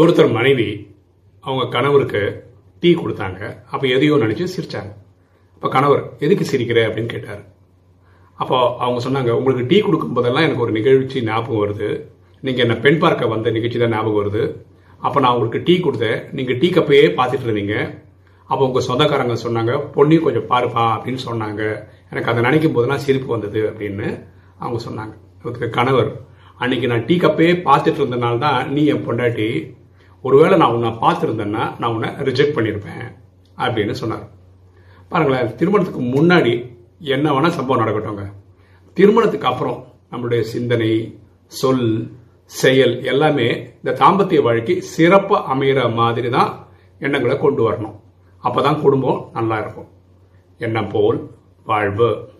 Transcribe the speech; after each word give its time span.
ஒருத்தர் 0.00 0.34
மனைவி 0.38 0.68
அவங்க 1.44 1.64
கணவருக்கு 1.74 2.22
டீ 2.82 2.90
கொடுத்தாங்க. 3.00 3.40
அப்போ 3.72 3.84
எதையோ 3.94 4.18
நினச்சி 4.24 4.44
சிரித்தாங்க 4.54 4.92
அப்போ 5.54 5.68
கணவர் 5.74 6.02
எதுக்கு 6.24 6.44
சிரிக்கிற? 6.50 6.80
அப்படின்னு 6.88 7.10
கேட்டார். 7.14 7.40
அப்போ 8.38 8.58
அவங்க 8.84 9.00
சொன்னாங்க 9.06 9.30
உங்களுக்கு 9.38 9.64
டீ 9.70 9.78
கொடுக்கும் 9.86 10.14
போதெல்லாம் 10.16 10.46
எனக்கு 10.46 10.64
ஒரு 10.66 10.72
நிகழ்ச்சி 10.76 11.18
ஞாபகம் 11.28 11.62
வருது. 11.64 11.88
நீங்கள் 12.46 12.64
என்ன 12.66 12.76
பெண் 12.84 13.00
பார்க்க 13.02 13.32
வந்த 13.32 13.50
நிகழ்ச்சி 13.56 13.80
தான் 13.82 13.94
ஞாபகம் 13.96 14.20
வருது. 14.20 14.44
அப்போ 15.06 15.18
நான் 15.22 15.34
உங்களுக்கு 15.34 15.60
டீ 15.66 15.74
கொடுத்தேன். 15.86 16.20
நீங்கள் 16.38 16.58
டீ 16.62 16.68
கப்பையே 16.76 17.04
பார்த்துட்டு 17.18 17.46
இருந்தீங்க. 17.48 17.76
அப்போ 18.50 18.62
உங்கள் 18.68 18.86
சொந்தக்காரங்க 18.88 19.36
சொன்னாங்க 19.46 19.74
பொண்ணையும் 19.96 20.26
கொஞ்சம் 20.28 20.48
பாருப்பா 20.52 20.84
அப்படின்னு 20.94 21.20
சொன்னாங்க. 21.28 21.62
எனக்கு 22.12 22.30
அதை 22.32 22.40
நினைக்கும் 22.46 22.74
போதெல்லாம் 22.76 23.04
சிரிப்பு 23.06 23.28
வந்தது 23.34 23.60
அப்படின்னு 23.70 24.08
அவங்க 24.62 24.80
சொன்னாங்க. 24.86 25.14
அதுக்கு 25.44 25.68
கணவர் 25.78 26.10
அன்னைக்கு 26.62 26.86
நான் 26.92 27.04
டீ 27.10 27.14
கப்பையே 27.26 27.52
பார்த்துட்டு 27.68 28.00
இருந்தனால 28.02 28.40
தான் 28.46 28.58
நீ 28.76 28.82
என் 28.94 29.04
பொண்டாட்டி 29.08 29.50
ஒருவேளை 30.22 30.56
நான் 30.58 30.72
உன்னை 30.72 30.90
பார்த்துருந்தேன்னா 30.90 31.78
நான் 31.78 31.92
உன்னை 31.94 32.08
ரிஜெக்ட் 32.08 32.56
பண்ணியிருப்பேன் 32.56 33.04
அப்படின்னு 33.56 33.90
சொன்னார். 33.90 34.28
பாருங்களேன் 35.08 35.54
திருமணத்துக்கு 35.54 36.02
முன்னாடி 36.02 36.52
என்ன 36.98 37.32
வேணால் 37.32 37.56
சம்பவம் 37.58 37.82
நடக்கட்டும்ங்க. 37.82 38.32
திருமணத்துக்கு 38.94 39.46
அப்புறம் 39.46 39.84
நம்மளுடைய 40.10 40.40
சிந்தனை 40.40 41.18
சொல் 41.46 42.12
செயல் 42.44 43.04
எல்லாமே 43.04 43.48
இந்த 43.52 43.92
தாம்பத்திய 44.04 44.42
வாழ்க்கை 44.42 44.80
சிறப்பாக 44.80 45.54
அமைகிற 45.54 45.94
மாதிரி 45.94 46.30
தான் 46.30 46.66
எண்ணங்களை 46.98 47.38
கொண்டு 47.38 47.70
வரணும். 47.70 47.96
அப்பதான் 48.44 48.80
குடும்பம் 48.80 49.28
நல்லா 49.32 49.58
இருக்கும். 49.58 49.88
எண்ணம் 50.58 50.88
போல் 50.88 51.30
வாழ்வு. 51.64 52.30